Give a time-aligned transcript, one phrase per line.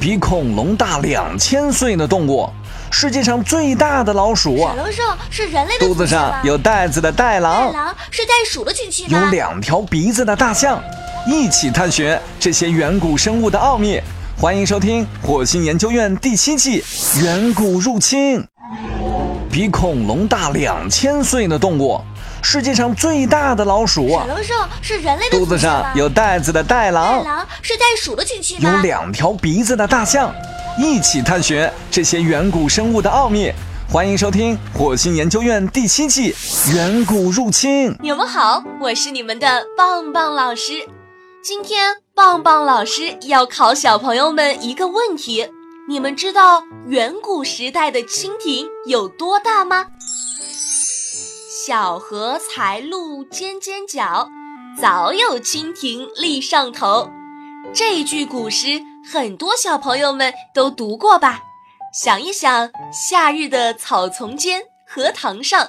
[0.00, 2.48] 比恐龙大两千岁的动物，
[2.90, 4.56] 世界上最大的老鼠。
[4.56, 7.66] 闪龙兽是人类的肚子上有袋子的袋狼。
[7.66, 10.82] 袋狼是袋鼠的亲戚有两条鼻子的大象。
[11.26, 14.00] 一起探寻这些远古生物的奥秘。
[14.38, 16.80] 欢迎收听《火星研究院》第七季
[17.22, 18.40] 《远古入侵》。
[19.52, 22.00] 比恐龙大两千岁的动物，
[22.42, 24.08] 世界上最大的老鼠。
[24.08, 27.18] 闪龙兽是人类的肚子上有袋子的袋狼。
[27.18, 30.34] 袋狼是袋鼠的亲戚有两条鼻子的大象。
[30.78, 33.52] 一起探寻这些远古生物的奥秘。
[33.92, 36.32] 欢迎收听《火星研究院》第七季
[36.74, 37.90] 《远古入侵》。
[38.00, 40.86] 你们好，我是你们的棒棒老师。
[41.42, 45.48] 今天棒棒老师要考小朋友们一个问题：
[45.88, 49.86] 你们知道远古时代的蜻蜓有多大吗？
[51.66, 54.26] 小荷才露尖尖角，
[54.80, 57.10] 早有蜻蜓立上头。
[57.74, 58.80] 这句古诗
[59.12, 61.42] 很多小朋友们都读过吧？
[61.92, 65.68] 想一想，夏日的草丛间、荷塘上，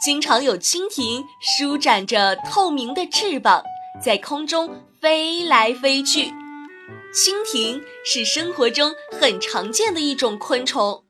[0.00, 3.64] 经常有蜻蜓舒展着透明的翅膀，
[4.00, 4.70] 在空中。
[5.00, 6.32] 飞来飞去，
[7.12, 11.02] 蜻蜓是生活中很常见的一种昆虫，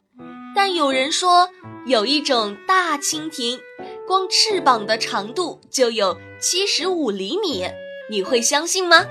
[0.57, 1.51] 但有人说
[1.85, 3.61] 有一种大蜻蜓，
[4.07, 7.65] 光翅膀的长度就有七十五厘米，
[8.11, 9.07] 你会相信吗？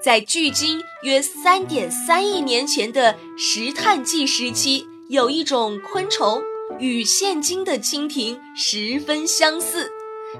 [0.00, 6.42] 在距今约三点三亿年前的石炭纪时期，有一种昆虫
[6.78, 9.90] 与现今的蜻蜓十分相似，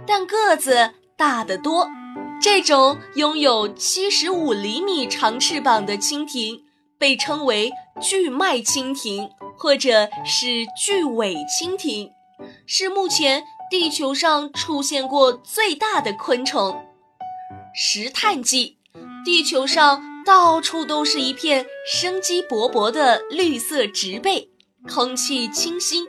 [0.06, 1.88] 但个子大得多。
[2.42, 6.60] 这种拥有七十五厘米长翅膀的蜻蜓
[6.98, 12.10] 被称为巨脉蜻蜓，或者是巨尾蜻蜓，
[12.66, 13.42] 是目前
[13.76, 16.80] 地球上出现过最大的昆虫。
[17.74, 18.78] 石炭纪，
[19.24, 24.48] 地球上到处都是一片生机勃勃的绿色植被，
[24.88, 26.06] 空气清新，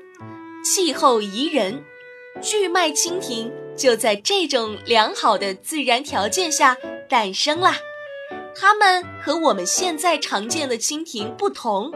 [0.64, 1.84] 气候宜人。
[2.40, 3.52] 巨脉蜻蜓。
[3.76, 6.78] 就在这种良好的自然条件下
[7.10, 7.76] 诞生啦。
[8.56, 11.92] 它们和我们现在常见的蜻蜓不同，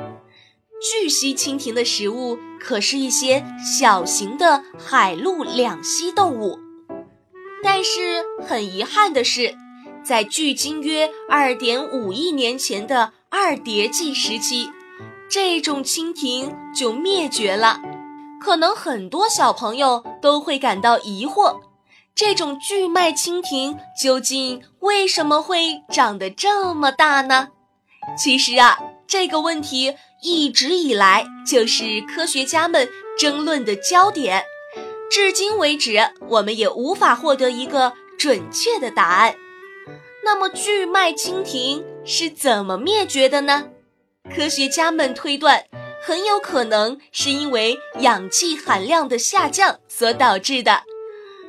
[0.82, 3.46] 巨蜥蜻蜓的食物可是一些
[3.78, 6.58] 小型的海陆两栖动物。
[7.62, 9.56] 但是很遗憾的是，
[10.04, 14.70] 在距今约二点五亿年前的二叠纪时期，
[15.30, 17.82] 这种蜻蜓就灭绝了。
[18.42, 21.60] 可能很多小朋友都会感到疑惑。
[22.16, 27.50] 这种巨脉蜻蜓究竟为什么会长得这么大呢？
[28.18, 32.88] 其实啊，这个问题一直以来就是科学家们
[33.18, 34.44] 争论的焦点。
[35.10, 39.34] 至今为止，我们也无法获得一个准确的答案。
[40.24, 43.70] 那么，巨脉蜻蜓是怎么灭绝的呢？
[44.32, 45.64] 科学家们推断，
[46.04, 50.84] 很有可能是因为氧气含量的下降所导致的。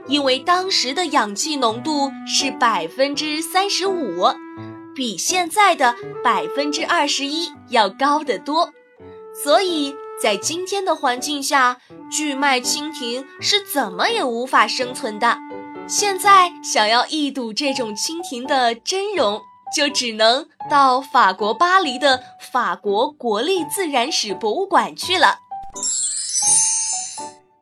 [0.06, 4.24] 因为当时的氧气浓度是百分之三十五，
[5.00, 8.70] 比现在的百分之二十一要高得多，
[9.42, 11.78] 所以在今天的环境下，
[12.12, 15.38] 巨脉蜻蜓是怎么也无法生存的。
[15.88, 19.40] 现在想要一睹这种蜻蜓的真容，
[19.74, 22.22] 就只能到法国巴黎的
[22.52, 25.38] 法国国立自然史博物馆去了。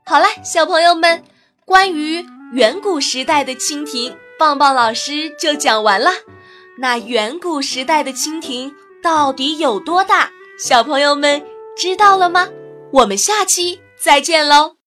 [0.04, 1.22] 好了，小朋友们。
[1.64, 6.10] 关于远古时代的蜻蜓，棒棒老师就讲完了。
[6.80, 8.72] 那远古时代的蜻蜓
[9.02, 10.30] 到底有多大？
[10.58, 11.44] 小朋友们
[11.76, 12.48] 知道了吗？
[12.92, 14.77] 我们下期再见喽！